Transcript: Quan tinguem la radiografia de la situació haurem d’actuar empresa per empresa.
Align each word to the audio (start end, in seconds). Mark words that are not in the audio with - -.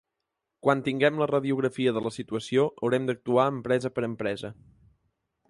Quan 0.67 0.79
tinguem 0.87 1.19
la 1.23 1.27
radiografia 1.31 1.93
de 1.97 2.03
la 2.07 2.13
situació 2.15 2.65
haurem 2.81 3.07
d’actuar 3.11 3.47
empresa 3.59 3.93
per 3.99 4.09
empresa. 4.09 4.53